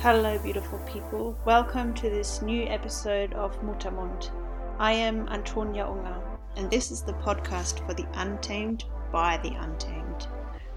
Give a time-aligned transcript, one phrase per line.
[0.00, 1.36] Hello, beautiful people.
[1.44, 4.30] Welcome to this new episode of Mutamund.
[4.78, 6.22] I am Antonia Unger,
[6.56, 10.28] and this is the podcast for the untamed by the untamed.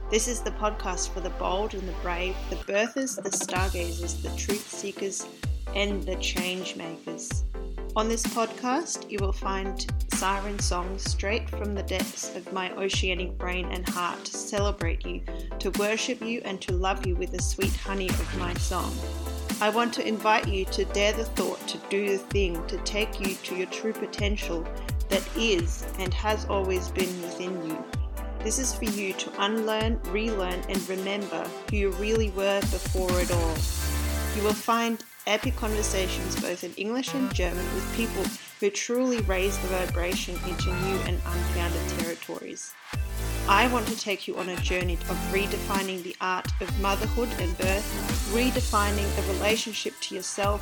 [0.09, 4.35] This is the podcast for the bold and the brave, the birthers, the stargazers, the
[4.35, 5.27] truth seekers,
[5.75, 7.43] and the change makers.
[7.95, 9.85] On this podcast, you will find
[10.21, 15.19] siren song straight from the depths of my oceanic brain and heart to celebrate you,
[15.57, 18.95] to worship you, and to love you with the sweet honey of my song.
[19.61, 23.19] I want to invite you to dare the thought, to do the thing, to take
[23.19, 24.63] you to your true potential
[25.09, 27.83] that is and has always been within you.
[28.43, 33.31] This is for you to unlearn, relearn, and remember who you really were before it
[33.31, 33.80] all.
[34.35, 38.23] You will find epic conversations both in English and German with people
[38.59, 42.73] who truly raise the vibration into new and unfounded territories.
[43.47, 47.57] I want to take you on a journey of redefining the art of motherhood and
[47.57, 50.61] birth, redefining the relationship to yourself,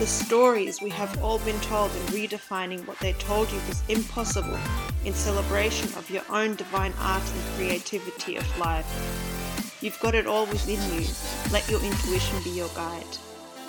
[0.00, 4.58] the stories we have all been told, and redefining what they told you was impossible
[5.04, 9.43] in celebration of your own divine art and creativity of life.
[9.84, 11.06] You've got it all within you.
[11.52, 13.18] Let your intuition be your guide.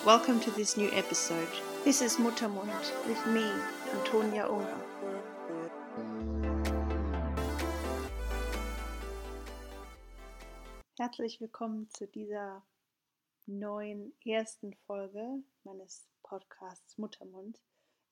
[0.05, 1.49] Welcome to this new episode.
[1.83, 2.71] This is Muttermund
[3.05, 3.43] with me,
[3.93, 4.79] Antonia Unger.
[10.97, 12.63] Herzlich willkommen zu dieser
[13.45, 17.59] neuen ersten Folge meines Podcasts Muttermund.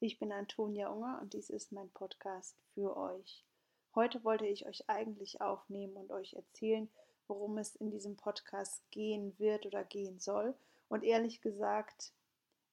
[0.00, 3.46] Ich bin Antonia Unger und dies ist mein Podcast für euch.
[3.94, 6.90] Heute wollte ich euch eigentlich aufnehmen und euch erzählen,
[7.28, 10.54] worum es in diesem Podcast gehen wird oder gehen soll
[10.88, 12.12] und ehrlich gesagt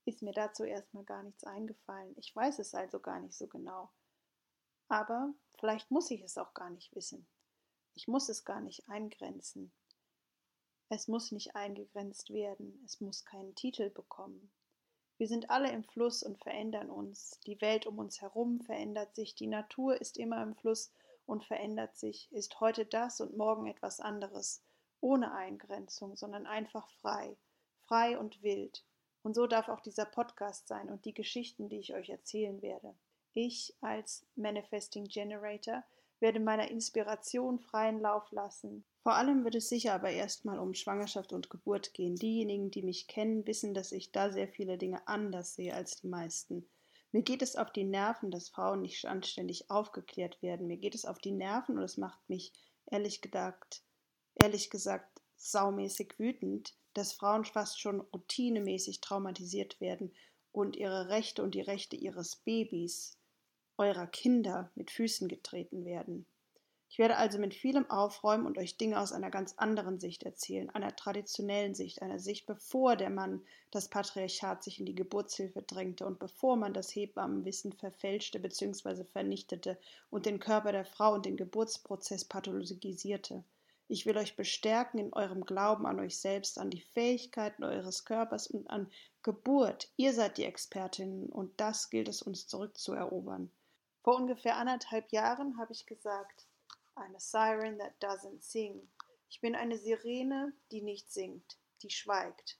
[0.05, 2.13] ist mir dazu erstmal gar nichts eingefallen.
[2.17, 3.89] Ich weiß es also gar nicht so genau.
[4.87, 7.27] Aber vielleicht muss ich es auch gar nicht wissen.
[7.93, 9.71] Ich muss es gar nicht eingrenzen.
[10.89, 12.81] Es muss nicht eingegrenzt werden.
[12.85, 14.51] Es muss keinen Titel bekommen.
[15.17, 17.39] Wir sind alle im Fluss und verändern uns.
[17.45, 19.35] Die Welt um uns herum verändert sich.
[19.35, 20.91] Die Natur ist immer im Fluss
[21.25, 24.63] und verändert sich, ist heute das und morgen etwas anderes,
[24.99, 27.37] ohne Eingrenzung, sondern einfach frei
[27.91, 28.85] frei und wild.
[29.21, 32.95] Und so darf auch dieser Podcast sein und die Geschichten, die ich euch erzählen werde.
[33.33, 35.83] Ich als Manifesting Generator
[36.21, 38.85] werde meiner Inspiration freien Lauf lassen.
[39.03, 42.15] Vor allem wird es sicher aber erstmal um Schwangerschaft und Geburt gehen.
[42.15, 46.07] Diejenigen, die mich kennen, wissen, dass ich da sehr viele Dinge anders sehe als die
[46.07, 46.65] meisten.
[47.11, 50.67] Mir geht es auf die Nerven, dass Frauen nicht anständig aufgeklärt werden.
[50.67, 52.53] Mir geht es auf die Nerven und es macht mich
[52.85, 53.83] ehrlich gesagt,
[54.35, 60.13] ehrlich gesagt saumäßig wütend, dass Frauen fast schon routinemäßig traumatisiert werden
[60.51, 63.17] und ihre Rechte und die Rechte ihres Babys,
[63.77, 66.25] eurer Kinder mit Füßen getreten werden.
[66.91, 70.69] Ich werde also mit vielem aufräumen und euch Dinge aus einer ganz anderen Sicht erzählen,
[70.71, 76.05] einer traditionellen Sicht, einer Sicht, bevor der Mann das Patriarchat sich in die Geburtshilfe drängte
[76.05, 79.05] und bevor man das Hebammenwissen verfälschte bzw.
[79.05, 83.45] vernichtete und den Körper der Frau und den Geburtsprozess pathologisierte.
[83.87, 88.47] Ich will euch bestärken in eurem Glauben an euch selbst, an die Fähigkeiten eures Körpers
[88.47, 88.91] und an
[89.23, 89.89] Geburt.
[89.95, 93.49] Ihr seid die Expertinnen und das gilt es uns zurückzuerobern.
[94.03, 96.47] Vor ungefähr anderthalb Jahren habe ich gesagt,
[96.95, 98.87] I'm a siren that doesn't sing.
[99.29, 102.57] Ich bin eine Sirene, die nicht singt, die schweigt.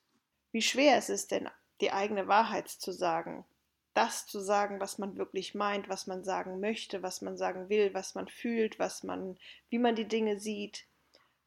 [0.51, 1.49] Wie schwer ist es denn,
[1.81, 3.45] die eigene Wahrheit zu sagen,
[3.93, 7.93] das zu sagen, was man wirklich meint, was man sagen möchte, was man sagen will,
[7.93, 9.37] was man fühlt, was man,
[9.69, 10.87] wie man die Dinge sieht,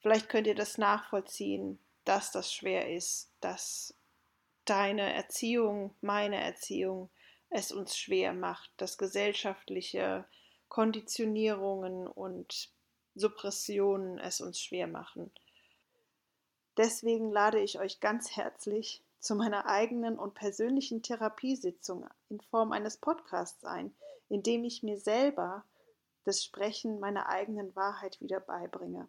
[0.04, 3.94] Vielleicht könnt ihr das nachvollziehen, dass das schwer ist, dass
[4.66, 7.08] deine Erziehung, meine Erziehung
[7.48, 10.26] es uns schwer macht, dass gesellschaftliche
[10.74, 12.68] Konditionierungen und
[13.14, 15.30] Suppressionen es uns schwer machen.
[16.76, 22.96] Deswegen lade ich euch ganz herzlich zu meiner eigenen und persönlichen Therapiesitzung in Form eines
[22.96, 23.94] Podcasts ein,
[24.28, 25.64] in dem ich mir selber
[26.24, 29.06] das Sprechen meiner eigenen Wahrheit wieder beibringe.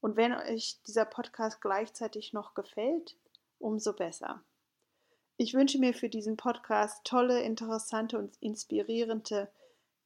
[0.00, 3.14] Und wenn euch dieser Podcast gleichzeitig noch gefällt,
[3.58, 4.42] umso besser.
[5.36, 9.50] Ich wünsche mir für diesen Podcast tolle, interessante und inspirierende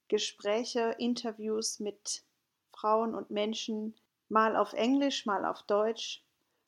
[0.09, 2.23] Gespräche, Interviews mit
[2.73, 3.95] Frauen und Menschen,
[4.29, 6.25] mal auf Englisch, mal auf Deutsch.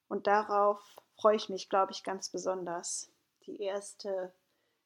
[0.08, 0.80] Und darauf
[1.16, 3.10] freue ich mich, glaube ich, ganz besonders.
[3.46, 4.32] Die erste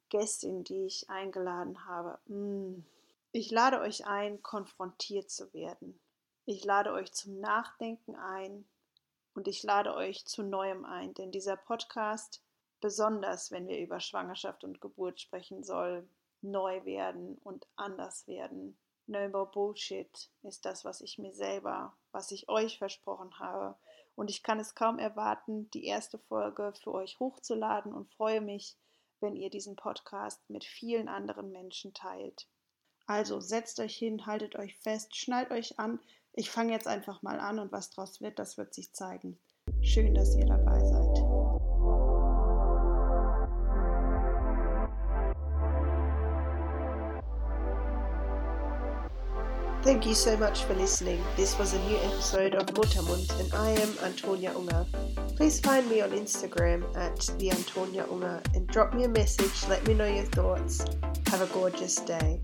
[0.09, 2.19] Gästin, die ich eingeladen habe.
[2.27, 2.85] Mm.
[3.33, 6.01] Ich lade euch ein, konfrontiert zu werden.
[6.47, 8.67] Ich lade euch zum Nachdenken ein
[9.35, 12.43] und ich lade euch zu Neuem ein, denn dieser Podcast,
[12.81, 16.09] besonders wenn wir über Schwangerschaft und Geburt sprechen, soll
[16.43, 18.79] neu werden und anders werden.
[19.07, 23.77] No more Bullshit ist das, was ich mir selber, was ich euch versprochen habe
[24.19, 28.77] und ich kann es kaum erwarten, die erste Folge für euch hochzuladen und freue mich,
[29.21, 32.49] wenn ihr diesen Podcast mit vielen anderen Menschen teilt.
[33.07, 36.01] Also setzt euch hin, haltet euch fest, schnallt euch an.
[36.33, 39.39] Ich fange jetzt einfach mal an und was draus wird, das wird sich zeigen.
[39.83, 41.68] Schön, dass ihr dabei seid.
[49.83, 51.23] Thank you so much for listening.
[51.37, 54.85] This was a new episode of Muttermund, and I am Antonia Unger.
[55.37, 59.67] Please find me on Instagram at the Antonia Unger and drop me a message.
[59.69, 60.85] Let me know your thoughts.
[61.29, 62.41] Have a gorgeous day.